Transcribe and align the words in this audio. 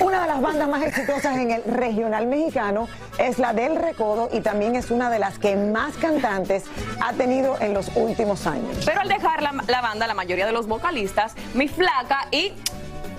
Una 0.00 0.22
de 0.22 0.28
las 0.28 0.40
bandas 0.40 0.68
más 0.68 0.82
exitosas 0.82 1.36
en 1.36 1.50
el 1.50 1.64
regional 1.64 2.26
mexicano 2.26 2.88
es 3.18 3.38
la 3.38 3.52
del 3.52 3.76
Recodo 3.76 4.28
y 4.32 4.40
también 4.40 4.76
es 4.76 4.90
una 4.90 5.10
de 5.10 5.18
las 5.18 5.38
que 5.38 5.56
más 5.56 5.96
cantantes 5.96 6.64
ha 7.00 7.12
tenido 7.14 7.56
en 7.60 7.74
los 7.74 7.90
últimos 7.96 8.46
años. 8.46 8.84
Pero 8.84 9.00
al 9.00 9.08
dejar 9.08 9.42
la, 9.42 9.52
la 9.66 9.80
banda, 9.80 10.06
la 10.06 10.14
mayoría 10.14 10.46
de 10.46 10.52
los 10.52 10.66
vocalistas, 10.66 11.34
mi 11.54 11.68
flaca 11.68 12.26
y. 12.30 12.52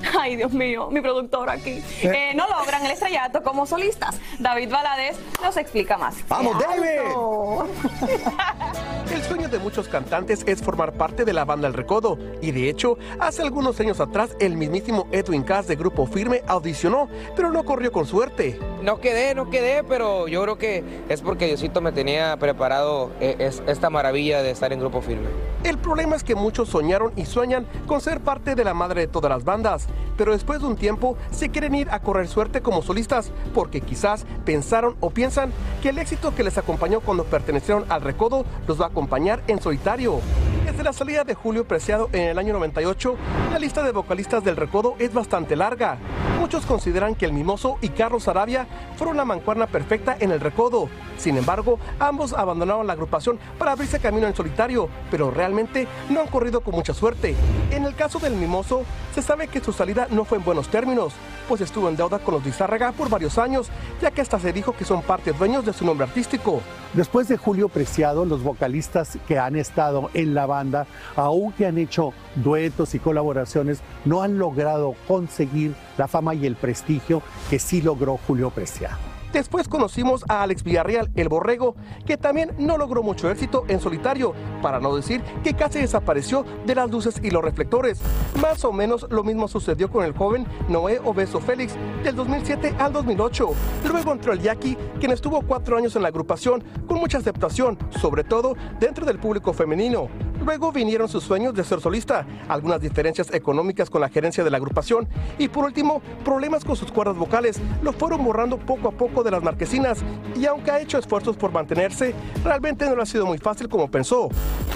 Ay, 0.20 0.36
Dios 0.36 0.52
mío, 0.52 0.90
mi 0.92 1.02
productor 1.02 1.50
aquí. 1.50 1.84
eh, 2.04 2.34
no 2.36 2.48
logran 2.48 2.86
el 2.86 2.92
estrellato 2.92 3.44
como 3.44 3.66
solistas. 3.66 4.20
David 4.40 4.70
Valadez 4.72 5.18
nos 5.42 5.58
explica 5.58 5.98
más. 5.98 6.16
¡Vamos, 6.28 6.58
David! 6.60 8.02
El 9.12 9.22
sueño 9.24 9.50
de 9.50 9.60
muchos 9.60 9.88
cantantes 9.90 10.44
es 10.48 10.62
formar 10.64 10.94
parte 10.94 11.26
de 11.26 11.34
la 11.34 11.44
banda 11.44 11.68
El 11.68 11.74
Recodo. 11.74 12.18
Y 12.42 12.52
de 12.52 12.70
hecho, 12.70 12.98
hace 13.20 13.42
algunos 13.42 13.78
años 13.82 14.00
atrás, 14.00 14.36
el 14.40 14.56
mismísimo 14.56 15.08
Edwin 15.12 15.44
Cass 15.44 15.68
de 15.68 15.76
Grupo 15.76 16.06
Firme 16.08 16.44
audicionó, 16.48 17.10
pero 17.36 17.52
no 17.52 17.64
corrió 17.66 17.92
con 17.92 18.06
suerte. 18.06 18.58
No 18.82 19.00
quedé, 19.02 19.36
no 19.36 19.50
quedé, 19.50 19.84
pero 19.84 20.28
yo 20.30 20.42
creo 20.44 20.58
que 20.58 20.84
es 21.10 21.22
porque 21.22 21.48
Diosito 21.48 21.82
me 21.82 21.92
tenía 21.92 22.38
preparado 22.38 23.12
eh, 23.20 23.36
es- 23.40 23.62
esta 23.68 23.90
maravilla 23.90 24.42
de 24.44 24.52
estar 24.52 24.72
en 24.72 24.80
Grupo 24.80 25.02
Firme. 25.02 25.28
El 25.64 25.78
problema 25.78 26.16
es 26.16 26.24
que 26.24 26.34
muchos 26.34 26.70
soñaron 26.70 27.14
y 27.16 27.26
sueñan 27.26 27.68
con 27.86 28.02
ser 28.02 28.20
parte 28.20 28.56
de 28.56 28.64
la 28.64 28.74
madre 28.74 29.02
de 29.02 29.08
todas 29.08 29.30
las 29.30 29.44
bandas, 29.44 29.86
pero 30.18 30.32
después 30.32 30.60
de 30.60 30.66
un 30.66 30.76
tiempo 30.76 31.18
se 31.30 31.50
quieren 31.50 31.76
ir 31.76 31.88
a 31.92 32.00
correr 32.00 32.28
suerte 32.28 32.62
como 32.62 32.82
solistas 32.82 33.32
porque 33.54 33.82
quizás 33.82 34.26
pensaron 34.44 34.96
o 35.02 35.12
piensan 35.12 35.52
que 35.84 35.90
el 35.90 36.00
éxito 36.00 36.34
que 36.34 36.44
les 36.44 36.58
acompañó 36.58 37.00
cuando 37.00 37.26
pertenecieron 37.26 37.86
al 37.90 38.02
Recodo 38.02 38.44
los 38.68 38.82
va 38.82 38.86
a 38.86 38.90
acompañar 38.90 39.44
en 39.48 39.62
solitario. 39.62 40.20
Desde 40.66 40.84
la 40.84 40.94
salida 40.94 41.24
de 41.24 41.36
Julio 41.36 41.68
Preciado 41.68 42.10
en 42.12 42.30
el 42.30 42.40
año 42.40 42.54
98, 42.54 43.16
la 43.52 43.60
lista 43.60 43.84
de 43.84 43.92
vocalistas 43.92 44.44
del 44.44 44.58
Recodo 44.58 44.96
es 44.98 45.14
bastante 45.14 45.56
larga. 45.56 45.98
Muchos 46.42 46.66
consideran 46.66 47.14
que 47.14 47.28
el 47.28 47.34
Mimoso 47.34 47.78
y 47.82 47.90
Carlos 47.90 48.28
Arabia 48.28 48.66
fueron 48.96 49.16
la 49.16 49.26
mancuerna 49.26 49.68
perfecta 49.68 50.18
en 50.20 50.32
el 50.32 50.40
Recodo. 50.40 50.90
Sin 51.16 51.38
embargo, 51.38 51.78
ambos 52.00 52.34
abandonaron 52.34 52.88
la 52.88 52.94
agrupación 52.94 53.38
para 53.60 53.74
abrirse 53.74 54.00
camino 54.00 54.26
en 54.26 54.36
solitario, 54.36 54.90
pero 55.12 55.30
realmente 55.30 55.88
no 56.10 56.20
han 56.20 56.28
corrido 56.28 56.62
con 56.62 56.74
mucha 56.74 56.96
suerte. 56.96 57.36
En 57.70 57.86
el 57.86 57.94
caso 57.94 58.18
del 58.18 58.34
Mimoso, 58.34 58.82
se 59.14 59.22
sabe 59.22 59.50
que 59.50 59.62
su 59.62 59.72
salida 59.72 60.08
no 60.10 60.26
fue 60.26 60.40
en 60.40 60.44
buenos 60.44 60.68
términos, 60.70 61.14
pues 61.48 61.62
estuvo 61.62 61.88
en 61.90 61.96
deuda 61.96 62.18
con 62.18 62.34
los 62.34 62.44
Lizárraga 62.44 62.92
por 62.92 63.08
varios 63.08 63.38
años, 63.38 63.70
ya 64.02 64.10
que 64.10 64.22
hasta 64.22 64.40
se 64.40 64.52
dijo 64.52 64.74
que 64.76 64.84
son 64.84 65.04
parte 65.04 65.34
dueños 65.34 65.64
de 65.64 65.74
su 65.74 65.86
nombre 65.86 66.08
artístico. 66.08 66.62
Después 66.94 67.28
de 67.28 67.38
Julio 67.38 67.70
Preciado, 67.70 68.26
los 68.26 68.42
vocalistas 68.42 69.20
que 69.28 69.38
han 69.38 69.56
estado 69.56 70.10
en 70.16 70.34
la 70.34 70.48
banda, 70.48 70.88
aunque 71.16 71.68
han 71.68 71.78
hecho 71.78 72.14
duetos 72.36 72.96
y 72.96 73.00
colaboraciones, 73.00 73.82
no 74.06 74.24
han 74.24 74.40
logrado 74.40 74.96
conseguir 75.08 75.76
la 75.98 76.08
fama 76.08 76.31
y 76.34 76.46
el 76.46 76.56
prestigio 76.56 77.22
que 77.50 77.60
sí 77.60 77.82
logró 77.82 78.18
Julio 78.28 78.50
Preciado. 78.50 79.12
Después 79.34 79.70
conocimos 79.70 80.26
a 80.28 80.44
Alex 80.44 80.64
Villarreal, 80.64 81.10
el 81.16 81.30
borrego, 81.30 81.76
que 82.06 82.18
también 82.18 82.52
no 82.58 82.78
logró 82.78 83.02
mucho 83.02 83.30
éxito 83.30 83.64
en 83.70 83.80
solitario, 83.80 84.34
para 84.62 84.82
no 84.82 84.94
decir 84.94 85.22
que 85.42 85.54
casi 85.54 85.80
desapareció 85.80 86.46
de 86.66 86.76
las 86.76 86.92
luces 86.92 87.16
y 87.24 87.32
los 87.32 87.42
reflectores. 87.42 88.02
Más 88.42 88.66
o 88.66 88.74
menos 88.74 89.08
lo 89.10 89.24
mismo 89.24 89.48
sucedió 89.48 89.90
con 89.90 90.04
el 90.04 90.14
joven 90.14 90.46
Noé 90.68 91.00
Obeso 91.00 91.40
Félix, 91.40 91.76
del 92.04 92.16
2007 92.18 92.76
al 92.78 92.92
2008. 92.92 93.50
Luego 93.90 94.12
entró 94.12 94.34
el 94.34 94.42
Jackie, 94.42 94.78
quien 95.00 95.14
estuvo 95.14 95.42
cuatro 95.44 95.78
años 95.78 95.96
en 95.96 96.02
la 96.02 96.10
agrupación, 96.10 96.62
con 96.86 97.00
mucha 97.00 97.20
aceptación, 97.20 97.78
sobre 98.02 98.26
todo 98.26 98.56
dentro 98.82 99.06
del 99.06 99.18
público 99.18 99.54
femenino. 99.54 100.10
Luego 100.44 100.72
vinieron 100.72 101.08
sus 101.08 101.24
sueños 101.24 101.54
de 101.54 101.64
ser 101.64 101.82
solista, 101.82 102.26
algunas 102.48 102.82
diferencias 102.82 103.32
económicas 103.32 103.90
con 103.90 104.02
la 104.02 104.10
gerencia 104.10 104.44
de 104.44 104.50
la 104.50 104.58
agrupación 104.58 105.08
y 105.38 105.48
por 105.48 105.66
último, 105.66 106.02
problemas 106.26 106.66
con 106.66 106.76
sus 106.76 106.92
cuerdas 106.92 107.16
vocales. 107.16 107.60
Lo 107.84 107.94
fueron 107.94 108.24
borrando 108.24 108.58
poco 108.58 108.88
a 108.90 108.92
poco 108.92 109.24
de 109.24 109.32
las 109.32 109.44
marquesinas 109.44 110.00
y 110.36 110.46
aunque 110.46 110.72
ha 110.72 110.80
hecho 110.80 110.98
esfuerzos 110.98 111.38
por 111.38 111.52
mantenerse, 111.52 112.16
realmente 112.44 112.86
no 112.86 112.96
le 112.96 113.04
ha 113.04 113.06
sido 113.06 113.26
muy 113.26 113.38
fácil 113.38 113.70
como 113.70 113.90
pensó. 113.90 114.30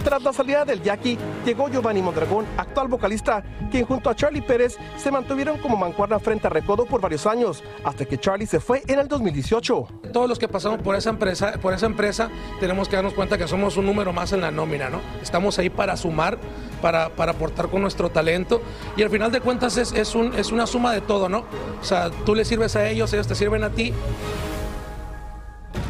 Tras 0.03 0.21
la 0.21 0.33
salida 0.33 0.65
del 0.65 0.83
Jackie, 0.83 1.17
llegó 1.43 1.67
Giovanni 1.67 2.01
Mondragón, 2.01 2.45
actual 2.57 2.87
vocalista, 2.87 3.43
quien 3.71 3.85
junto 3.85 4.11
a 4.11 4.15
Charlie 4.15 4.43
Pérez 4.43 4.77
se 4.97 5.09
mantuvieron 5.09 5.57
como 5.57 5.77
mancuerna 5.77 6.19
frente 6.19 6.45
a 6.45 6.51
Recodo 6.51 6.85
por 6.85 7.01
varios 7.01 7.25
años, 7.25 7.63
hasta 7.83 8.05
que 8.05 8.19
Charlie 8.19 8.45
se 8.45 8.59
fue 8.59 8.83
en 8.87 8.99
el 8.99 9.07
2018. 9.07 9.87
Todos 10.13 10.29
los 10.29 10.37
que 10.37 10.47
pasamos 10.47 10.79
por 10.83 10.95
esa 10.95 11.09
empresa, 11.09 11.53
por 11.59 11.73
esa 11.73 11.87
empresa, 11.87 12.29
tenemos 12.59 12.87
que 12.87 12.97
darnos 12.97 13.13
cuenta 13.13 13.37
que 13.37 13.47
somos 13.47 13.77
un 13.77 13.87
número 13.87 14.13
más 14.13 14.31
en 14.31 14.41
la 14.41 14.51
nómina, 14.51 14.89
¿no? 14.89 15.01
Estamos 15.23 15.54
ahí 15.59 15.69
para 15.69 15.97
sumar, 15.97 16.37
para, 16.81 17.09
para 17.09 17.31
aportar 17.31 17.69
con 17.69 17.81
nuestro 17.81 18.09
talento 18.09 18.61
y 18.95 19.03
al 19.03 19.09
final 19.09 19.31
de 19.31 19.41
cuentas 19.41 19.77
es, 19.77 19.91
es, 19.91 20.15
un, 20.15 20.33
es 20.35 20.51
una 20.51 20.67
suma 20.67 20.93
de 20.93 21.01
todo, 21.01 21.29
¿no? 21.29 21.45
O 21.81 21.83
sea, 21.83 22.09
tú 22.25 22.35
le 22.35 22.45
sirves 22.45 22.75
a 22.75 22.87
ellos, 22.89 23.11
ellos 23.13 23.27
te 23.27 23.35
sirven 23.35 23.63
a 23.63 23.69
ti. 23.69 23.93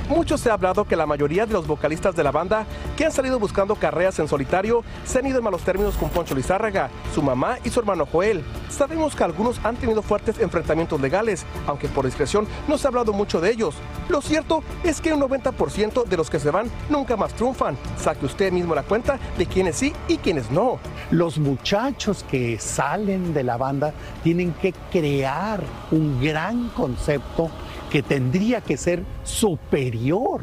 Mucho 0.10 0.38
se 0.38 0.52
ha 0.52 0.54
hablado 0.54 0.86
que 0.86 0.96
la 0.96 1.08
mayoría 1.08 1.48
de 1.48 1.54
los 1.54 1.66
vocalistas 1.66 2.16
de 2.16 2.24
la 2.24 2.32
banda 2.32 2.68
que 2.96 3.06
han 3.06 3.12
salido 3.12 3.40
buscando 3.40 3.76
carreras 3.76 4.20
en 4.20 4.28
solitario 4.28 4.84
se 5.04 5.18
han 5.18 5.26
ido 5.26 5.40
en 5.40 5.44
malos 5.44 5.64
términos 5.64 5.96
con 5.96 6.10
Poncho 6.10 6.36
Lizárraga, 6.36 6.92
su 7.16 7.24
mamá 7.24 7.58
y 7.64 7.72
su 7.72 7.80
hermano 7.80 8.06
Joel. 8.06 8.44
Sabemos 8.70 9.16
que 9.16 9.24
algunos 9.24 9.60
han 9.66 9.78
tenido 9.78 10.04
fuertes 10.04 10.38
enfrentamientos 10.40 11.02
legales, 11.02 11.44
aunque 11.66 11.88
por 11.88 12.06
discreción 12.06 12.48
no 12.68 12.78
se 12.78 12.86
ha 12.86 12.90
hablado 12.90 13.14
mucho 13.14 13.42
de 13.42 13.50
ellos. 13.50 13.74
Lo 14.08 14.22
cierto 14.22 14.64
es 14.84 15.02
que 15.02 15.12
un 15.12 15.22
90% 15.22 16.06
de 16.06 16.18
los 16.18 16.30
que 16.30 16.40
se 16.40 16.52
van 16.52 16.70
nunca 16.88 17.18
más 17.18 17.34
triunfan. 17.34 17.76
Saque 17.98 18.28
usted 18.28 18.52
mismo 18.52 18.76
la 18.76 18.84
cuenta 18.84 19.18
de 19.40 19.48
quienes 19.48 19.76
sí 19.76 19.92
y 20.08 20.18
quienes 20.18 20.52
no. 20.52 20.78
Los 21.12 21.38
muchachos 21.38 22.26
que 22.30 22.58
salen 22.58 23.34
de 23.34 23.44
la 23.44 23.58
banda 23.58 23.94
tienen 24.24 24.54
que 24.54 24.74
crear 24.92 25.62
un 25.92 26.20
gran 26.20 26.70
concepto 26.70 27.52
que 27.92 28.02
tendría 28.02 28.62
que 28.62 28.76
ser 28.76 29.04
superior 29.24 30.42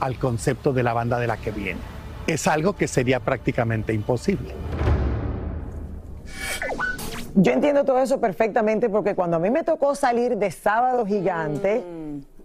al 0.00 0.18
concepto 0.18 0.72
de 0.72 0.82
la 0.82 0.92
banda 0.92 1.20
de 1.20 1.28
la 1.28 1.36
que 1.36 1.52
viene. 1.52 1.80
Es 2.26 2.48
algo 2.48 2.74
que 2.74 2.88
sería 2.88 3.20
prácticamente 3.20 3.92
imposible. 3.92 4.54
Yo 7.36 7.52
entiendo 7.52 7.84
todo 7.84 8.00
eso 8.00 8.20
perfectamente 8.20 8.88
porque 8.88 9.14
cuando 9.14 9.36
a 9.36 9.40
mí 9.40 9.50
me 9.50 9.62
tocó 9.62 9.94
salir 9.94 10.36
de 10.36 10.50
Sábado 10.50 11.06
Gigante, 11.06 11.84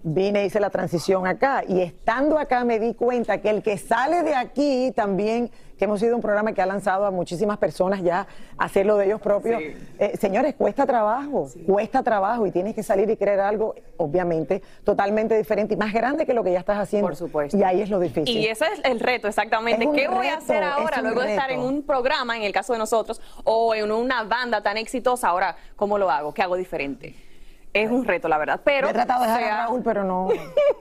vine, 0.03 0.45
hice 0.45 0.59
la 0.59 0.69
transición 0.69 1.27
acá 1.27 1.63
y 1.67 1.81
estando 1.81 2.37
acá 2.37 2.63
me 2.63 2.79
di 2.79 2.93
cuenta 2.93 3.39
que 3.39 3.49
el 3.49 3.61
que 3.61 3.77
sale 3.77 4.23
de 4.23 4.35
aquí 4.35 4.91
también, 4.95 5.51
que 5.77 5.85
hemos 5.85 5.99
sido 5.99 6.15
un 6.15 6.21
programa 6.21 6.53
que 6.53 6.61
ha 6.61 6.65
lanzado 6.65 7.05
a 7.05 7.11
muchísimas 7.11 7.57
personas 7.57 8.01
ya 8.01 8.27
a 8.57 8.65
hacer 8.65 8.85
lo 8.85 8.97
de 8.97 9.05
ellos 9.05 9.21
propios, 9.21 9.61
eh, 9.61 10.17
señores, 10.19 10.55
cuesta 10.55 10.85
trabajo, 10.85 11.49
cuesta 11.65 12.03
trabajo 12.03 12.45
y 12.45 12.51
tienes 12.51 12.75
que 12.75 12.83
salir 12.83 13.09
y 13.09 13.15
crear 13.15 13.39
algo, 13.39 13.75
obviamente, 13.97 14.61
totalmente 14.83 15.37
diferente 15.37 15.75
y 15.75 15.77
más 15.77 15.93
grande 15.93 16.25
que 16.25 16.33
lo 16.33 16.43
que 16.43 16.51
ya 16.51 16.59
estás 16.59 16.79
haciendo. 16.79 17.07
Por 17.07 17.15
supuesto. 17.15 17.57
Y 17.57 17.63
ahí 17.63 17.81
es 17.81 17.89
lo 17.89 17.99
difícil. 17.99 18.37
Y 18.37 18.47
ese 18.47 18.65
es 18.65 18.81
el 18.83 18.99
reto, 18.99 19.27
exactamente. 19.27 19.89
¿Qué 19.91 20.07
voy 20.07 20.27
a 20.27 20.37
hacer 20.37 20.63
ahora 20.63 21.01
luego 21.01 21.21
de 21.21 21.31
estar 21.31 21.51
en 21.51 21.61
un 21.61 21.83
programa, 21.83 22.35
en 22.35 22.43
el 22.43 22.51
caso 22.51 22.73
de 22.73 22.79
nosotros, 22.79 23.21
o 23.43 23.73
en 23.73 23.91
una 23.91 24.23
banda 24.23 24.61
tan 24.61 24.77
exitosa? 24.77 25.29
Ahora, 25.29 25.55
¿cómo 25.75 25.97
lo 25.97 26.11
hago? 26.11 26.33
¿Qué 26.33 26.41
hago 26.41 26.55
diferente? 26.55 27.28
Es 27.73 27.91
un 27.91 28.03
reto, 28.05 28.27
la 28.27 28.37
verdad. 28.39 28.59
Pero 28.63 28.89
he 28.89 28.93
tratado 28.93 29.21
de 29.21 29.27
dejar 29.27 29.43
sea- 29.43 29.63
a 29.63 29.67
Raúl, 29.67 29.81
pero 29.83 30.03
no. 30.03 30.29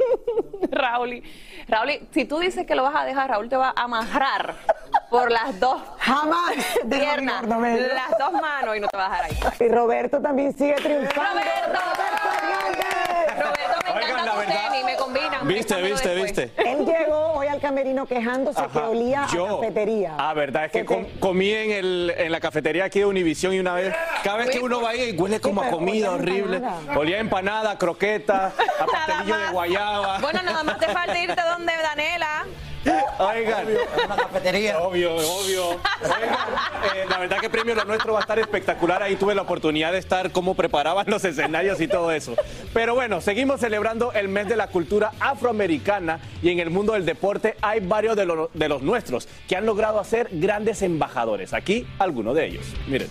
Raúl, 0.70 1.22
Raúl, 1.68 1.90
si 2.12 2.24
tú 2.24 2.38
dices 2.38 2.66
que 2.66 2.74
lo 2.74 2.82
vas 2.82 2.94
a 2.96 3.04
dejar, 3.04 3.28
Raúl 3.30 3.48
te 3.48 3.56
va 3.56 3.68
a 3.76 3.82
amarrar 3.84 4.54
por 5.10 5.30
las 5.30 5.58
dos 5.60 5.80
Jamás. 5.98 6.54
piernas, 6.90 7.42
las 7.46 8.18
dos 8.18 8.32
manos 8.32 8.76
y 8.76 8.80
no 8.80 8.88
te 8.88 8.96
va 8.96 9.06
a 9.06 9.10
dejar 9.10 9.24
ahí. 9.24 9.38
Y 9.60 9.68
Roberto 9.72 10.20
también 10.22 10.56
sigue 10.56 10.74
triunfando. 10.76 11.40
Roberto, 13.36 13.78
me 13.84 13.90
Oigan, 13.90 14.10
encanta 14.10 14.24
la 14.24 14.24
tu 14.24 14.24
verdad- 14.24 14.34
tenis, 14.48 14.84
me 14.84 14.96
combinan. 14.96 15.46
Viste, 15.48 15.82
viste, 15.82 16.14
viste. 16.14 16.52
Él 16.56 16.84
llegó 16.84 17.32
hoy 17.32 17.46
al 17.46 17.60
camerino 17.60 18.06
quejándose 18.06 18.62
que 18.72 18.78
olía 18.78 19.24
a 19.24 19.28
Yo- 19.28 19.60
cafetería. 19.60 20.14
Ah, 20.18 20.34
verdad, 20.34 20.64
es 20.66 20.72
que 20.72 20.84
com- 20.84 21.06
comí 21.20 21.50
en, 21.52 21.70
el, 21.72 22.14
en 22.16 22.32
la 22.32 22.40
cafetería 22.40 22.84
aquí 22.84 22.98
de 23.00 23.06
Univisión 23.06 23.52
y 23.54 23.60
una 23.60 23.74
vez, 23.74 23.94
cada 24.24 24.38
vez 24.38 24.50
que 24.50 24.58
uno 24.60 24.80
va 24.82 24.90
ahí 24.90 25.12
huele 25.16 25.40
como 25.40 25.62
a 25.62 25.70
comida 25.70 26.12
horrible. 26.12 26.60
Olía 26.96 27.16
a 27.16 27.20
empanada, 27.20 27.76
croqueta, 27.78 28.52
a 28.80 28.86
pastelillo 28.86 29.36
de 29.38 29.46
guayaba. 29.48 30.18
Bueno, 30.18 30.42
nada 30.42 30.62
más 30.62 30.78
te 30.78 30.86
falta 30.86 31.18
irte 31.18 31.40
donde 31.50 31.72
Danela. 31.82 32.44
Oigan, 33.18 33.66
Una 34.04 34.16
cafetería. 34.16 34.78
obvio, 34.80 35.14
obvio. 35.16 35.68
Oigan, 35.70 36.36
eh, 36.94 37.04
la 37.10 37.18
verdad 37.18 37.38
que 37.40 37.50
Premio 37.50 37.74
Lo 37.74 37.84
Nuestro 37.84 38.12
va 38.12 38.20
a 38.20 38.22
estar 38.22 38.38
espectacular. 38.38 39.02
Ahí 39.02 39.16
tuve 39.16 39.34
la 39.34 39.42
oportunidad 39.42 39.92
de 39.92 39.98
estar 39.98 40.30
cómo 40.30 40.54
preparaban 40.54 41.06
los 41.08 41.24
escenarios 41.24 41.80
y 41.80 41.88
todo 41.88 42.12
eso. 42.12 42.34
Pero 42.72 42.94
bueno, 42.94 43.20
seguimos 43.20 43.60
celebrando 43.60 44.12
el 44.12 44.28
mes 44.28 44.48
de 44.48 44.56
la 44.56 44.68
cultura 44.68 45.12
afroamericana 45.20 46.20
y 46.42 46.50
en 46.50 46.60
el 46.60 46.70
mundo 46.70 46.92
del 46.92 47.04
deporte 47.06 47.56
hay 47.60 47.80
varios 47.80 48.16
de, 48.16 48.26
lo- 48.26 48.50
de 48.54 48.68
los 48.68 48.82
nuestros 48.82 49.28
que 49.48 49.56
han 49.56 49.66
logrado 49.66 49.98
hacer 49.98 50.28
grandes 50.32 50.82
embajadores. 50.82 51.54
Aquí 51.54 51.86
algunos 51.98 52.34
de 52.36 52.46
ellos. 52.46 52.64
Miren. 52.86 53.08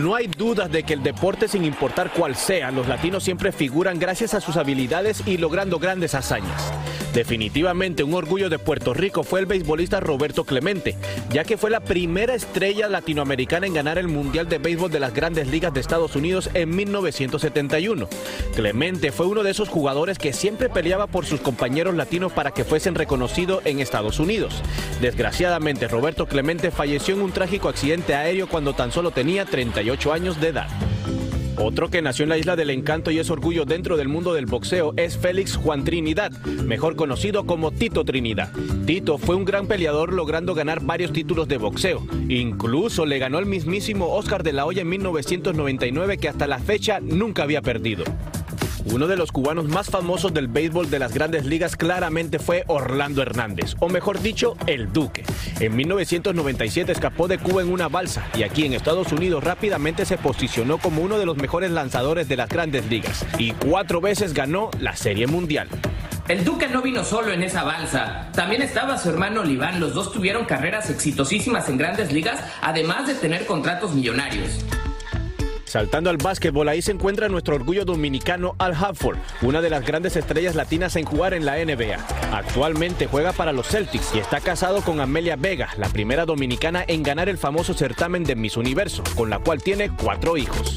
No 0.00 0.14
hay 0.14 0.26
dudas 0.26 0.70
de 0.72 0.82
que 0.82 0.94
el 0.94 1.02
deporte, 1.02 1.46
sin 1.46 1.64
importar 1.64 2.10
cuál 2.12 2.34
sea, 2.34 2.70
los 2.70 2.88
latinos 2.88 3.22
siempre 3.22 3.52
figuran 3.52 3.98
gracias 3.98 4.34
a 4.34 4.40
sus 4.40 4.56
habilidades 4.56 5.22
y 5.26 5.36
logrando 5.36 5.78
grandes 5.78 6.14
hazañas. 6.14 6.72
Definitivamente 7.14 8.02
un 8.02 8.12
orgullo 8.12 8.50
de 8.50 8.58
Puerto 8.58 8.92
Rico 8.92 9.22
fue 9.22 9.38
el 9.38 9.46
beisbolista 9.46 10.00
Roberto 10.00 10.42
Clemente, 10.42 10.96
ya 11.30 11.44
que 11.44 11.56
fue 11.56 11.70
la 11.70 11.78
primera 11.78 12.34
estrella 12.34 12.88
latinoamericana 12.88 13.68
en 13.68 13.74
ganar 13.74 13.98
el 13.98 14.08
Mundial 14.08 14.48
de 14.48 14.58
Béisbol 14.58 14.90
de 14.90 14.98
las 14.98 15.14
Grandes 15.14 15.46
Ligas 15.46 15.72
de 15.72 15.78
Estados 15.78 16.16
Unidos 16.16 16.50
en 16.54 16.74
1971. 16.74 18.08
Clemente 18.56 19.12
fue 19.12 19.26
uno 19.26 19.44
de 19.44 19.52
esos 19.52 19.68
jugadores 19.68 20.18
que 20.18 20.32
siempre 20.32 20.68
peleaba 20.68 21.06
por 21.06 21.24
sus 21.24 21.40
compañeros 21.40 21.94
latinos 21.94 22.32
para 22.32 22.50
que 22.50 22.64
fuesen 22.64 22.96
reconocidos 22.96 23.64
en 23.64 23.78
Estados 23.78 24.18
Unidos. 24.18 24.60
Desgraciadamente, 25.00 25.86
Roberto 25.86 26.26
Clemente 26.26 26.72
falleció 26.72 27.14
en 27.14 27.22
un 27.22 27.30
trágico 27.30 27.68
accidente 27.68 28.16
aéreo 28.16 28.48
cuando 28.48 28.74
tan 28.74 28.90
solo 28.90 29.12
tenía 29.12 29.44
38 29.44 30.12
años 30.12 30.40
de 30.40 30.48
edad. 30.48 30.68
Otro 31.56 31.88
que 31.88 32.02
nació 32.02 32.24
en 32.24 32.30
la 32.30 32.38
isla 32.38 32.56
del 32.56 32.70
encanto 32.70 33.12
y 33.12 33.18
es 33.18 33.30
orgullo 33.30 33.64
dentro 33.64 33.96
del 33.96 34.08
mundo 34.08 34.34
del 34.34 34.46
boxeo 34.46 34.92
es 34.96 35.16
Félix 35.16 35.56
Juan 35.56 35.84
Trinidad, 35.84 36.32
mejor 36.64 36.96
conocido 36.96 37.46
como 37.46 37.70
Tito 37.70 38.04
Trinidad. 38.04 38.50
Tito 38.86 39.18
fue 39.18 39.36
un 39.36 39.44
gran 39.44 39.68
peleador 39.68 40.12
logrando 40.12 40.54
ganar 40.54 40.80
varios 40.84 41.12
títulos 41.12 41.46
de 41.46 41.58
boxeo. 41.58 42.04
Incluso 42.28 43.06
le 43.06 43.18
ganó 43.18 43.38
el 43.38 43.46
mismísimo 43.46 44.14
Oscar 44.14 44.42
de 44.42 44.52
la 44.52 44.66
Hoya 44.66 44.82
en 44.82 44.88
1999 44.88 46.18
que 46.18 46.28
hasta 46.28 46.48
la 46.48 46.58
fecha 46.58 46.98
nunca 47.00 47.44
había 47.44 47.62
perdido. 47.62 48.04
Uno 48.86 49.06
de 49.06 49.16
los 49.16 49.32
cubanos 49.32 49.64
más 49.66 49.88
famosos 49.88 50.34
del 50.34 50.46
béisbol 50.46 50.90
de 50.90 50.98
las 50.98 51.14
grandes 51.14 51.46
ligas 51.46 51.76
claramente 51.76 52.38
fue 52.38 52.64
Orlando 52.66 53.22
Hernández, 53.22 53.74
o 53.80 53.88
mejor 53.88 54.20
dicho, 54.20 54.56
el 54.66 54.92
Duque. 54.92 55.24
En 55.58 55.74
1997 55.74 56.92
escapó 56.92 57.26
de 57.26 57.38
Cuba 57.38 57.62
en 57.62 57.72
una 57.72 57.88
balsa 57.88 58.28
y 58.34 58.42
aquí 58.42 58.66
en 58.66 58.74
Estados 58.74 59.10
Unidos 59.12 59.42
rápidamente 59.42 60.04
se 60.04 60.18
posicionó 60.18 60.78
como 60.78 61.02
uno 61.02 61.18
de 61.18 61.24
los 61.26 61.36
mejores 61.36 61.70
lanzadores 61.70 62.28
de 62.28 62.36
las 62.36 62.48
grandes 62.48 62.86
ligas 62.90 63.24
y 63.38 63.52
cuatro 63.52 64.02
veces 64.02 64.34
ganó 64.34 64.70
la 64.78 64.94
Serie 64.94 65.26
Mundial. 65.26 65.68
El 66.28 66.44
Duque 66.44 66.68
no 66.68 66.80
vino 66.80 67.04
solo 67.04 67.32
en 67.32 67.42
esa 67.42 67.64
balsa. 67.64 68.30
También 68.32 68.62
estaba 68.62 68.96
su 68.96 69.10
hermano 69.10 69.42
Oliván. 69.42 69.78
Los 69.78 69.92
dos 69.94 70.10
tuvieron 70.10 70.46
carreras 70.46 70.88
exitosísimas 70.88 71.68
en 71.68 71.76
grandes 71.76 72.12
ligas, 72.12 72.42
además 72.62 73.06
de 73.06 73.14
tener 73.14 73.44
contratos 73.44 73.94
millonarios. 73.94 74.64
Saltando 75.74 76.08
al 76.08 76.18
básquetbol, 76.18 76.68
ahí 76.68 76.82
se 76.82 76.92
encuentra 76.92 77.28
nuestro 77.28 77.56
orgullo 77.56 77.84
dominicano 77.84 78.54
Al 78.58 78.74
Hafford, 78.74 79.18
una 79.42 79.60
de 79.60 79.70
las 79.70 79.84
grandes 79.84 80.14
estrellas 80.14 80.54
latinas 80.54 80.94
en 80.94 81.04
jugar 81.04 81.34
en 81.34 81.44
la 81.44 81.56
NBA. 81.56 81.96
Actualmente 82.32 83.08
juega 83.08 83.32
para 83.32 83.52
los 83.52 83.66
Celtics 83.66 84.14
y 84.14 84.20
está 84.20 84.38
casado 84.38 84.82
con 84.82 85.00
Amelia 85.00 85.34
Vega, 85.34 85.70
la 85.76 85.88
primera 85.88 86.26
dominicana 86.26 86.84
en 86.86 87.02
ganar 87.02 87.28
el 87.28 87.38
famoso 87.38 87.74
certamen 87.74 88.22
de 88.22 88.36
Miss 88.36 88.56
Universo, 88.56 89.02
con 89.16 89.30
la 89.30 89.40
cual 89.40 89.64
tiene 89.64 89.90
cuatro 89.90 90.36
hijos. 90.36 90.76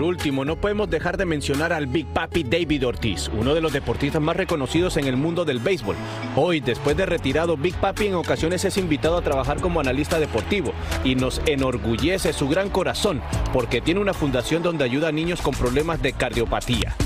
Por 0.00 0.08
último, 0.08 0.46
no 0.46 0.56
podemos 0.56 0.88
dejar 0.88 1.18
de 1.18 1.26
mencionar 1.26 1.74
al 1.74 1.86
Big 1.86 2.06
Papi 2.06 2.42
David 2.42 2.86
Ortiz, 2.86 3.30
uno 3.34 3.54
de 3.54 3.60
los 3.60 3.70
deportistas 3.70 4.22
más 4.22 4.34
reconocidos 4.34 4.96
en 4.96 5.06
el 5.06 5.18
mundo 5.18 5.44
del 5.44 5.58
béisbol. 5.58 5.94
Hoy, 6.36 6.60
después 6.60 6.96
de 6.96 7.04
retirado, 7.04 7.58
Big 7.58 7.74
Papi 7.74 8.06
en 8.06 8.14
ocasiones 8.14 8.64
es 8.64 8.78
invitado 8.78 9.18
a 9.18 9.22
trabajar 9.22 9.60
como 9.60 9.78
analista 9.78 10.18
deportivo 10.18 10.72
y 11.04 11.16
nos 11.16 11.42
enorgullece 11.44 12.32
su 12.32 12.48
gran 12.48 12.70
corazón 12.70 13.20
porque 13.52 13.82
tiene 13.82 14.00
una 14.00 14.14
fundación 14.14 14.62
donde 14.62 14.84
ayuda 14.84 15.08
a 15.08 15.12
niños 15.12 15.42
con 15.42 15.52
problemas 15.52 16.00
de 16.00 16.14
cardiopatía. 16.14 16.96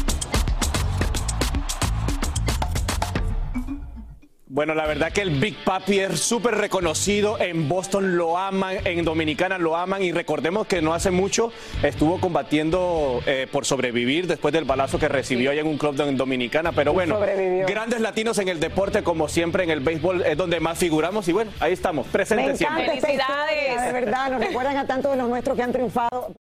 Bueno, 4.55 4.73
la 4.77 4.87
verdad 4.87 5.11
que 5.11 5.21
el 5.21 5.31
Big 5.31 5.57
Papi 5.65 5.99
es 5.99 6.21
súper 6.21 6.55
reconocido. 6.55 7.41
En 7.41 7.69
Boston 7.69 8.17
lo 8.17 8.39
aman, 8.39 8.77
en 8.85 9.05
Dominicana 9.05 9.59
lo 9.59 9.77
aman. 9.77 10.01
Y 10.01 10.13
recordemos 10.13 10.69
que 10.69 10.81
no 10.81 10.95
hace 10.95 11.11
mucho 11.11 11.53
estuvo 11.83 12.21
combatiendo 12.21 13.21
eh, 13.27 13.49
por 13.51 13.65
sobrevivir 13.67 14.29
después 14.29 14.55
del 14.55 14.65
balazo 14.65 14.97
que 15.01 15.09
recibió 15.09 15.51
allá 15.51 15.63
en 15.63 15.67
un 15.67 15.77
club 15.77 16.01
en 16.01 16.17
Dominicana. 16.17 16.71
Pero 16.71 16.93
bueno, 16.93 17.17
Sobrevivió. 17.17 17.67
grandes 17.67 18.01
latinos 18.01 18.39
en 18.39 18.47
el 18.47 18.61
deporte, 18.61 19.03
como 19.03 19.27
siempre 19.29 19.65
en 19.65 19.71
el 19.71 19.81
béisbol, 19.81 20.23
es 20.23 20.37
donde 20.37 20.61
más 20.61 20.79
figuramos. 20.79 21.27
Y 21.27 21.33
bueno, 21.33 21.51
ahí 21.59 21.73
estamos, 21.73 22.07
Me 22.07 22.13
presentes 22.13 22.61
encanta 22.61 22.85
siempre. 22.85 23.13
historia, 23.13 23.83
de 23.83 23.93
verdad, 23.93 24.31
nos 24.31 24.39
recuerdan 24.41 24.77
a 24.77 24.87
tantos 24.87 25.11
de 25.11 25.17
los 25.19 25.29
nuestros 25.29 25.57
que 25.57 25.63
han 25.65 25.73
triunfado. 25.73 26.33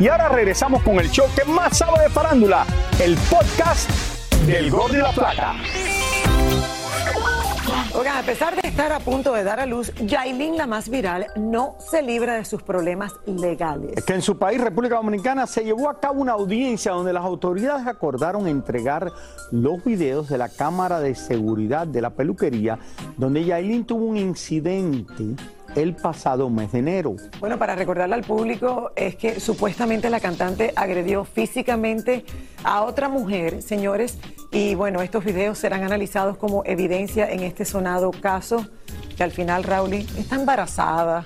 Y 0.00 0.06
ahora 0.06 0.28
regresamos 0.28 0.80
con 0.84 1.00
el 1.00 1.10
show 1.10 1.26
que 1.34 1.44
más 1.50 1.76
sabe 1.76 2.04
de 2.04 2.08
farándula, 2.08 2.64
el 3.02 3.16
podcast 3.28 3.90
del 4.46 4.70
Gol 4.70 4.92
de 4.92 4.98
la 4.98 5.10
Plata. 5.10 5.56
Oigan, 7.98 8.16
a 8.16 8.22
pesar 8.22 8.54
de 8.54 8.68
estar 8.68 8.92
a 8.92 9.00
punto 9.00 9.34
de 9.34 9.42
dar 9.42 9.58
a 9.58 9.66
luz, 9.66 9.92
Yailin, 9.96 10.56
la 10.56 10.68
más 10.68 10.88
viral, 10.88 11.26
no 11.34 11.74
se 11.80 12.00
libra 12.02 12.34
de 12.34 12.44
sus 12.44 12.62
problemas 12.62 13.16
legales. 13.26 13.96
Es 13.96 14.04
que 14.04 14.14
en 14.14 14.22
su 14.22 14.38
país, 14.38 14.60
República 14.60 14.94
Dominicana, 14.94 15.48
se 15.48 15.64
llevó 15.64 15.88
a 15.88 15.98
cabo 15.98 16.20
una 16.20 16.32
audiencia 16.32 16.92
donde 16.92 17.12
las 17.12 17.24
autoridades 17.24 17.84
acordaron 17.88 18.46
entregar 18.46 19.10
los 19.50 19.82
videos 19.82 20.28
de 20.28 20.38
la 20.38 20.48
cámara 20.48 21.00
de 21.00 21.16
seguridad 21.16 21.88
de 21.88 22.02
la 22.02 22.10
peluquería, 22.10 22.78
donde 23.16 23.44
Yailin 23.44 23.84
tuvo 23.84 24.06
un 24.06 24.16
incidente 24.16 25.34
el 25.78 25.94
pasado 25.94 26.50
mes 26.50 26.72
de 26.72 26.80
enero. 26.80 27.16
Bueno, 27.40 27.58
para 27.58 27.74
recordarle 27.74 28.14
al 28.14 28.22
público, 28.22 28.92
es 28.96 29.16
que 29.16 29.40
supuestamente 29.40 30.10
la 30.10 30.20
cantante 30.20 30.72
agredió 30.76 31.24
físicamente 31.24 32.24
a 32.64 32.82
otra 32.82 33.08
mujer, 33.08 33.62
señores, 33.62 34.18
y 34.50 34.74
bueno, 34.74 35.02
estos 35.02 35.24
videos 35.24 35.58
serán 35.58 35.82
analizados 35.84 36.36
como 36.36 36.62
evidencia 36.64 37.30
en 37.30 37.40
este 37.40 37.64
sonado 37.64 38.10
caso, 38.10 38.66
que 39.16 39.22
al 39.22 39.30
final 39.30 39.64
Raúl 39.64 39.92
está 39.94 40.36
embarazada. 40.36 41.24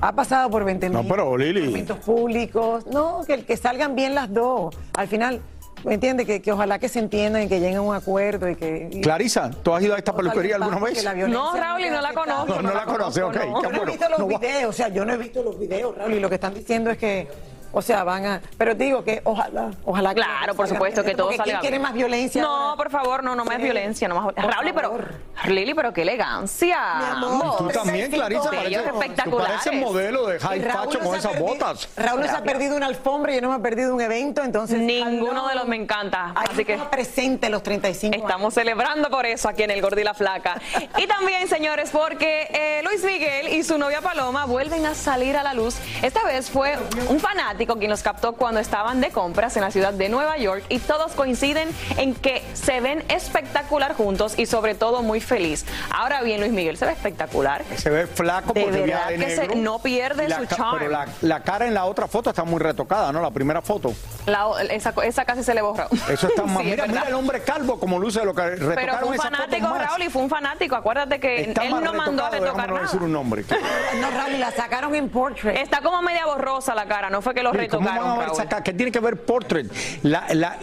Ha 0.00 0.12
pasado 0.12 0.50
por 0.50 0.64
20 0.64 0.90
No, 0.90 1.04
pero 1.04 1.36
Lili. 1.36 1.60
documentos 1.60 1.98
públicos. 1.98 2.84
No, 2.86 3.20
que, 3.24 3.44
que 3.44 3.56
salgan 3.56 3.94
bien 3.94 4.16
las 4.16 4.32
dos. 4.32 4.74
Al 4.94 5.06
final, 5.06 5.40
¿me 5.84 5.94
entiende? 5.94 6.24
Que, 6.26 6.40
que 6.42 6.52
ojalá 6.52 6.78
que 6.78 6.88
se 6.88 6.98
entiendan 6.98 7.42
y 7.42 7.48
que 7.48 7.60
lleguen 7.60 7.76
a 7.78 7.82
un 7.82 7.94
acuerdo 7.94 8.48
y 8.48 8.56
que... 8.56 8.88
y- 8.92 9.00
Clarisa, 9.00 9.50
¿tú 9.62 9.74
has 9.74 9.82
ido 9.82 9.94
a 9.94 9.98
esta 9.98 10.14
peluquería 10.14 10.56
alguna 10.56 10.78
vez? 10.78 11.02
la 11.02 11.14
No, 11.14 11.54
Raúl, 11.56 11.80
y 11.84 11.90
no 11.90 12.00
la 12.00 12.12
conozco. 12.12 12.54
No, 12.56 12.62
no 12.62 12.74
la 12.74 12.84
conoce, 12.84 13.22
ok. 13.22 13.36
Yo 13.62 13.70
no 13.72 13.82
he 13.82 13.86
visto 13.86 14.06
los 14.08 14.28
videos, 14.28 14.70
o 14.70 14.72
sea, 14.72 14.88
yo 14.88 15.04
no 15.04 15.12
he 15.14 15.16
visto 15.16 15.42
los 15.42 15.58
videos, 15.58 15.96
Raúl, 15.96 16.14
y 16.14 16.20
lo 16.20 16.28
que 16.28 16.36
están 16.36 16.54
diciendo 16.54 16.90
es 16.90 16.98
que, 16.98 17.28
o 17.72 17.82
sea, 17.82 18.04
van 18.04 18.26
a... 18.26 18.40
Pero 18.58 18.74
digo 18.74 19.02
que 19.04 19.20
ojalá, 19.24 19.70
ojalá 19.84 20.10
que 20.14 20.20
Claro, 20.22 20.54
por 20.54 20.68
supuesto, 20.68 21.02
bien, 21.02 21.12
que 21.16 21.16
todo 21.16 21.30
salga 21.30 21.44
¿quién 21.44 21.58
quiere 21.60 21.78
más 21.78 21.92
violencia 21.94 22.42
No, 22.42 22.48
ahora? 22.48 22.76
por 22.76 22.90
favor, 22.90 23.24
no, 23.24 23.34
no 23.34 23.44
más 23.44 23.56
Sí. 23.56 23.62
violencia. 23.62 24.08
No 24.08 24.20
más... 24.20 24.34
Raúl, 24.36 24.72
pero... 24.74 24.98
Lili, 25.46 25.74
pero 25.74 25.92
qué 25.92 26.02
elegancia. 26.02 27.10
amor, 27.12 27.56
Tú 27.58 27.68
también, 27.68 28.10
Clarisa, 28.10 28.50
tú 28.50 28.56
espectaculares. 28.56 29.56
pareces 29.62 29.80
modelo 29.80 30.26
de 30.26 30.38
high 30.38 30.60
no 30.60 31.00
con 31.00 31.16
esas 31.16 31.32
perdido- 31.32 31.46
botas. 31.46 31.88
Raúl 31.96 32.20
no 32.20 32.26
se 32.28 32.36
ha 32.36 32.42
perdido 32.42 32.76
una 32.76 32.86
alfombra 32.86 33.32
y 33.32 33.36
yo 33.36 33.40
no 33.42 33.50
me 33.50 33.56
he 33.56 33.60
perdido 33.60 33.94
un 33.94 34.00
evento, 34.00 34.42
entonces... 34.42 34.78
Ninguno 34.78 35.32
hello. 35.40 35.48
de 35.48 35.54
los 35.56 35.66
me 35.68 35.76
encanta. 35.76 36.32
Así 36.34 36.64
que 36.64 36.76
presente 36.90 37.48
los 37.50 37.62
35 37.62 38.14
años. 38.14 38.24
estamos 38.26 38.54
celebrando 38.54 39.10
por 39.10 39.26
eso 39.26 39.48
aquí 39.48 39.62
en 39.62 39.70
el 39.70 39.80
Gordo 39.80 40.00
y 40.00 40.04
la 40.04 40.14
Flaca. 40.14 40.60
Y 40.98 41.06
también, 41.06 41.48
señores, 41.48 41.90
porque 41.90 42.48
eh, 42.52 42.82
Luis 42.84 43.02
Miguel 43.04 43.48
y 43.48 43.62
su 43.62 43.78
novia 43.78 44.00
Paloma 44.00 44.44
vuelven 44.44 44.86
a 44.86 44.94
salir 44.94 45.36
a 45.36 45.42
la 45.42 45.54
luz. 45.54 45.76
Esta 46.02 46.22
vez 46.24 46.50
fue 46.50 46.76
un 47.08 47.18
fanático 47.18 47.61
quien 47.66 47.90
los 47.90 48.02
captó 48.02 48.32
cuando 48.34 48.60
estaban 48.60 49.00
de 49.00 49.10
compras 49.10 49.56
en 49.56 49.62
la 49.62 49.70
ciudad 49.70 49.92
de 49.92 50.08
Nueva 50.08 50.36
York 50.36 50.64
y 50.68 50.78
todos 50.78 51.12
coinciden 51.12 51.68
en 51.96 52.14
que 52.14 52.42
se 52.54 52.80
ven 52.80 53.04
espectacular 53.08 53.94
juntos 53.94 54.38
y 54.38 54.46
sobre 54.46 54.74
todo 54.74 55.02
muy 55.02 55.20
feliz. 55.20 55.64
Ahora 55.90 56.22
bien, 56.22 56.40
Luis 56.40 56.52
Miguel 56.52 56.76
se 56.76 56.86
ve 56.86 56.92
espectacular. 56.92 57.62
Se 57.76 57.90
ve 57.90 58.06
flaco 58.06 58.52
De 58.52 58.62
porque 58.62 58.80
verdad 58.80 59.08
de 59.08 59.16
que 59.18 59.36
se- 59.36 59.54
no 59.56 59.78
pierde 59.78 60.28
la 60.28 60.38
su 60.38 60.46
charm. 60.46 60.78
Pero 60.78 60.90
la, 60.90 61.06
la 61.22 61.40
cara 61.42 61.66
en 61.66 61.74
la 61.74 61.84
otra 61.84 62.06
foto 62.08 62.30
está 62.30 62.44
muy 62.44 62.60
retocada, 62.60 63.12
¿no? 63.12 63.20
La 63.22 63.30
primera 63.30 63.62
foto. 63.62 63.92
La- 64.26 64.50
esa, 64.70 64.92
esa 65.04 65.24
casi 65.24 65.42
se 65.44 65.54
le 65.54 65.62
borró. 65.62 65.86
Eso 66.08 66.28
está 66.28 66.42
más. 66.46 66.62
Sí, 66.62 66.70
es 66.70 66.76
mira, 66.76 66.86
mira 66.86 67.02
el 67.08 67.14
hombre 67.14 67.42
calvo 67.42 67.78
como 67.78 67.98
luce 67.98 68.24
lo 68.24 68.34
que 68.34 68.42
retocaron 68.42 68.74
Pero 68.74 68.98
fue 68.98 69.08
un 69.10 69.16
fanático. 69.16 69.66
Raúl, 69.74 70.02
y 70.02 70.08
fue 70.10 70.22
un 70.22 70.30
fanático. 70.30 70.76
Acuérdate 70.76 71.20
que 71.20 71.40
Está 71.42 71.64
él 71.64 71.70
no 71.82 71.92
mandó 71.92 72.24
a 72.24 72.30
retocar 72.30 72.68
nada. 72.70 72.82
decir 72.82 73.02
un 73.02 73.12
nombre. 73.12 73.44
No, 74.00 74.10
Raúl, 74.10 74.40
la 74.40 74.50
sacaron 74.50 74.94
en 74.94 75.08
portrait. 75.08 75.56
Está 75.58 75.80
como 75.82 76.00
media 76.02 76.24
borrosa 76.26 76.74
la 76.74 76.86
cara, 76.86 77.10
no 77.10 77.20
fue 77.22 77.34
que 77.34 77.42
lo 77.42 77.51
Sí, 77.52 77.68
¿Cómo 77.68 77.86
van 77.86 77.94
retocaron, 77.96 78.10
a 78.10 78.18
ver 78.24 78.32
esa 78.32 78.48
cara? 78.48 78.62
¿Qué 78.64 78.72
tiene 78.72 78.92
que 78.92 79.00
ver 79.00 79.16
portrait? 79.24 79.70
La, 80.02 80.26
la, 80.32 80.58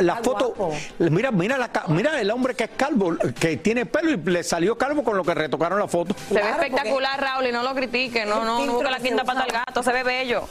la, 0.00 0.16
foto. 0.22 0.70
Mira, 0.98 1.30
mira, 1.30 1.58
la, 1.58 1.68
ca- 1.70 1.84
mira 1.88 2.20
el 2.20 2.30
hombre 2.30 2.54
que 2.54 2.64
es 2.64 2.70
calvo, 2.76 3.16
que 3.40 3.56
tiene 3.58 3.86
pelo 3.86 4.10
y 4.10 4.16
le 4.16 4.42
salió 4.42 4.76
calvo 4.78 5.02
con 5.04 5.16
lo 5.16 5.24
que 5.24 5.34
retocaron 5.34 5.78
la 5.78 5.88
foto. 5.88 6.14
Se 6.28 6.34
ve 6.34 6.40
espectacular, 6.50 7.20
Raúl, 7.20 7.46
y 7.46 7.52
no 7.52 7.62
lo 7.62 7.74
critique, 7.74 8.24
no, 8.24 8.44
no, 8.44 8.64
no 8.64 8.82
la 8.90 8.98
quinta 8.98 9.24
pata 9.24 9.42
al 9.42 9.50
gato, 9.52 9.82
se 9.82 9.92
ve 9.92 10.02
bello. 10.02 10.46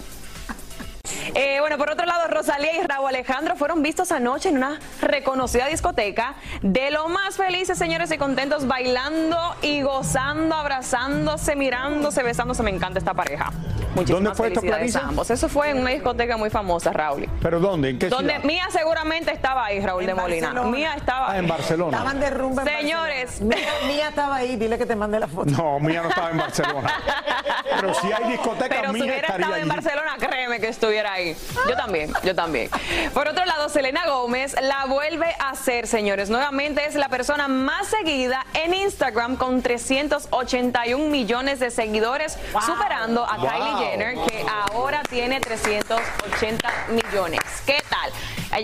Eh, 1.35 1.57
bueno, 1.59 1.77
por 1.77 1.89
otro 1.89 2.05
lado, 2.05 2.27
Rosalía 2.27 2.75
y 2.77 2.81
Raúl 2.85 3.09
Alejandro 3.09 3.55
fueron 3.55 3.81
vistos 3.83 4.11
anoche 4.11 4.49
en 4.49 4.57
una 4.57 4.79
reconocida 5.01 5.67
discoteca. 5.67 6.35
De 6.61 6.91
lo 6.91 7.07
más 7.09 7.37
felices, 7.37 7.77
señores, 7.77 8.11
y 8.11 8.17
contentos, 8.17 8.67
bailando 8.67 9.37
y 9.61 9.81
gozando, 9.81 10.55
abrazándose, 10.55 11.55
mirándose, 11.55 12.23
besándose. 12.23 12.63
Me 12.63 12.71
encanta 12.71 12.99
esta 12.99 13.13
pareja. 13.13 13.51
Muchísimas 13.95 14.07
¿Dónde 14.23 14.35
fue 14.35 14.47
esto, 14.49 14.59
felicidades 14.61 14.91
Clarisa? 14.91 14.99
a 14.99 15.09
ambos. 15.09 15.29
Eso 15.31 15.49
fue 15.49 15.69
en 15.71 15.79
una 15.79 15.89
discoteca 15.89 16.37
muy 16.37 16.49
famosa, 16.51 16.91
Raúl. 16.93 17.27
¿Pero 17.41 17.59
dónde? 17.59 17.89
¿En 17.89 17.99
qué 17.99 18.09
Donde 18.09 18.33
ciudad? 18.33 18.45
Mía 18.45 18.67
seguramente 18.71 19.31
estaba 19.31 19.65
ahí, 19.65 19.79
Raúl 19.79 20.05
de 20.05 20.13
Molina. 20.13 20.47
Barcelona. 20.47 20.75
Mía 20.77 20.93
estaba 20.95 21.31
Ah, 21.31 21.37
en 21.37 21.47
Barcelona. 21.47 21.97
Estaban 21.97 22.19
de 22.19 22.29
rumba 22.29 22.61
en 22.63 22.67
Señores. 22.77 23.25
Barcelona. 23.39 23.55
Mía, 23.55 23.69
Mía 23.95 24.09
estaba 24.09 24.35
ahí, 24.35 24.55
dile 24.55 24.77
que 24.77 24.85
te 24.85 24.95
mande 24.95 25.19
la 25.19 25.27
foto. 25.27 25.49
No, 25.49 25.79
mía 25.79 26.01
no 26.03 26.09
estaba 26.09 26.29
en 26.29 26.37
Barcelona. 26.37 26.93
Pero 27.81 27.93
si 27.95 28.11
hay 28.11 28.31
discoteca, 28.31 28.75
Pero 28.81 28.93
si 28.93 29.01
hubiera 29.01 29.27
estado 29.29 29.55
en 29.55 29.61
allí. 29.61 29.69
Barcelona, 29.69 30.15
créeme 30.19 30.59
que 30.59 30.67
estuviera 30.67 30.96
ahí. 31.05 31.35
Yo 31.69 31.75
también, 31.75 32.13
yo 32.23 32.33
también. 32.33 32.69
Por 33.13 33.27
otro 33.27 33.45
lado, 33.45 33.69
Selena 33.69 34.07
Gómez 34.07 34.55
la 34.61 34.85
vuelve 34.85 35.35
a 35.39 35.49
hacer, 35.51 35.85
señores. 35.87 36.29
Nuevamente 36.29 36.85
es 36.85 36.95
la 36.95 37.09
persona 37.09 37.47
más 37.47 37.87
seguida 37.87 38.45
en 38.53 38.73
Instagram 38.73 39.35
con 39.35 39.61
381 39.61 41.09
millones 41.09 41.59
de 41.59 41.69
seguidores, 41.71 42.37
superando 42.65 43.25
a 43.25 43.37
Wow. 43.37 43.47
Kylie 43.49 43.77
Jenner, 43.89 44.15
que 44.27 44.45
ahora 44.71 45.01
tiene 45.09 45.39
380 45.39 46.69
millones. 46.89 47.39
¿Qué 47.65 47.83
tal? 47.89 48.11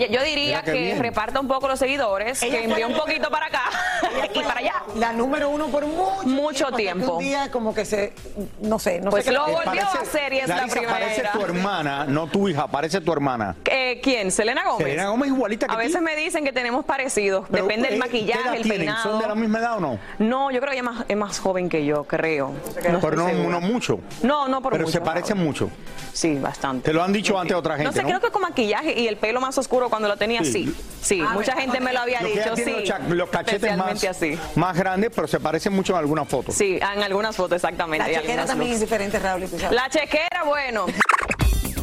Yo 0.09 0.23
diría 0.23 0.61
que 0.63 0.71
bien. 0.71 0.99
reparta 0.99 1.39
un 1.39 1.47
poco 1.47 1.67
los 1.67 1.77
seguidores, 1.79 2.41
Ella 2.41 2.59
que 2.59 2.63
envíe 2.65 2.83
un 2.83 2.93
la- 2.93 2.97
poquito 2.99 3.29
para 3.29 3.47
acá 3.47 3.63
y 4.33 4.39
para 4.39 4.59
allá. 4.59 4.73
La 4.95 5.11
número 5.13 5.49
uno 5.49 5.67
por 5.67 5.85
mucho, 5.85 6.23
Mucho 6.27 6.71
tiempo. 6.71 7.13
Un 7.15 7.23
día 7.23 7.51
como 7.51 7.73
que 7.73 7.85
se, 7.85 8.13
no 8.61 8.79
sé, 8.79 8.99
no 9.01 9.09
Pues 9.11 9.25
sé 9.25 9.31
qué- 9.31 9.35
lo 9.37 9.45
volvió 9.47 9.81
a 9.83 10.01
hacer 10.01 10.33
y 10.33 10.39
es 10.39 10.47
la 10.47 10.55
Clarisa, 10.55 10.75
primera. 10.75 10.93
parece 10.99 11.23
tu 11.33 11.41
hermana, 11.41 12.05
no 12.05 12.27
tu 12.27 12.47
hija, 12.47 12.67
parece 12.67 13.01
tu 13.01 13.11
hermana. 13.11 13.55
Eh, 13.65 13.99
¿Quién? 14.01 14.31
Selena 14.31 14.63
Gómez. 14.63 14.85
Selena 14.87 15.09
Gómez 15.09 15.29
igualita 15.29 15.67
que 15.67 15.73
A 15.73 15.77
veces 15.77 16.01
me 16.01 16.15
dicen 16.15 16.43
que 16.43 16.51
tenemos 16.53 16.85
parecidos. 16.85 17.45
Pero, 17.51 17.63
Depende 17.63 17.87
del 17.89 17.97
eh, 17.97 17.99
maquillaje, 17.99 18.39
¿qué 18.41 18.47
edad 18.47 18.55
el 18.55 18.61
tienen? 18.63 18.79
peinado. 18.79 19.03
¿Son 19.03 19.19
de 19.21 19.27
la 19.27 19.35
misma 19.35 19.59
edad 19.59 19.77
o 19.77 19.79
no? 19.79 19.99
No, 20.19 20.51
yo 20.51 20.59
creo 20.59 20.71
que 20.71 20.79
ella 20.79 20.89
es 20.89 20.95
más, 20.95 21.05
es 21.09 21.17
más 21.17 21.39
joven 21.39 21.69
que 21.69 21.85
yo, 21.85 22.03
creo. 22.05 22.51
No 22.91 22.99
Pero 22.99 23.15
no, 23.15 23.49
no 23.49 23.61
mucho. 23.61 23.99
No, 24.21 24.47
no 24.47 24.61
por 24.61 24.71
Pero 24.73 24.85
mucho. 24.85 24.97
se 24.99 25.01
parecen 25.03 25.37
mucho. 25.37 25.69
Sí, 26.13 26.35
bastante. 26.35 26.85
Te 26.89 26.93
lo 26.93 27.03
han 27.03 27.11
dicho 27.11 27.37
antes 27.39 27.55
otra 27.57 27.73
gente, 27.75 27.85
No 27.85 27.91
sé, 27.91 28.03
creo 28.03 28.19
que 28.19 28.29
con 28.29 28.43
maquillaje 28.43 28.99
y 28.99 29.07
el 29.07 29.17
pelo 29.17 29.41
más 29.41 29.57
oscuro 29.57 29.72
cuando 29.89 30.07
lo 30.07 30.17
tenía, 30.17 30.43
Sí. 30.43 30.51
sí. 30.51 30.75
Sí, 31.03 31.21
mucha 31.33 31.53
gente 31.57 31.81
me 31.81 31.91
lo 31.91 31.99
había 31.99 32.21
Lo 32.21 32.29
dicho, 32.29 32.55
sí. 32.55 32.75
Los, 33.09 33.29
cachetes 33.29 33.75
más, 33.75 34.01
así. 34.05 34.39
más 34.55 34.73
grandes, 34.77 35.11
pero 35.13 35.27
se 35.27 35.37
parecen 35.37 35.73
mucho 35.73 35.91
en 35.93 35.99
algunas 35.99 36.29
fotos. 36.29 36.55
Sí, 36.55 36.77
en 36.77 37.03
algunas 37.03 37.35
fotos, 37.35 37.57
exactamente. 37.57 38.09
La 38.09 38.21
chequera 38.21 38.45
también 38.45 38.71
looks. 38.71 38.81
es 38.83 38.89
diferente, 38.89 39.19
Raúl. 39.19 39.43
y 39.43 39.47
tú 39.47 39.59
sabes. 39.59 39.75
La 39.75 39.89
chequera, 39.89 40.43
bueno. 40.45 40.85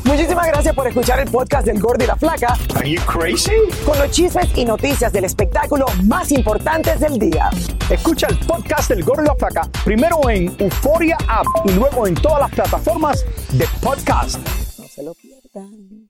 Muchísimas 0.05 0.47
gracias 0.47 0.75
por 0.75 0.87
escuchar 0.89 1.21
el 1.21 1.31
podcast 1.31 1.67
del 1.67 1.79
Gordo 1.79 2.03
y 2.03 2.07
la 2.07 2.17
Flaca. 2.17 2.57
Are 2.75 2.91
you 2.91 3.01
crazy? 3.03 3.53
Con 3.85 3.99
los 3.99 4.11
chismes 4.11 4.49
y 4.57 4.65
noticias 4.65 5.13
del 5.13 5.25
espectáculo 5.25 5.85
más 6.05 6.33
importantes 6.33 6.99
del 7.01 7.19
día. 7.19 7.51
Escucha 7.91 8.27
el 8.29 8.39
podcast 8.39 8.89
del 8.89 9.05
Gordo 9.05 9.23
y 9.23 9.27
la 9.27 9.35
Flaca 9.35 9.69
primero 9.85 10.19
en 10.31 10.57
Euforia 10.59 11.19
App 11.29 11.47
y 11.67 11.73
luego 11.73 12.07
en 12.07 12.15
todas 12.15 12.41
las 12.41 12.51
plataformas 12.53 13.25
de 13.53 13.67
podcast. 13.83 14.39
No 14.79 14.89
se 14.89 15.03
lo 15.03 15.15
pierdan. 15.15 16.10